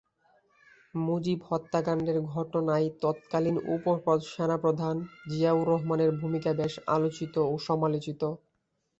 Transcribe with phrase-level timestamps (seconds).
[0.99, 4.95] মুজিব হত্যাকাণ্ডের ঘটনায় ততকালীন উপ-সেনাপ্রধান
[5.29, 8.21] জিয়াউর রহমানের ভূমিকা বেশ আলোচিত ও সমালোচিত।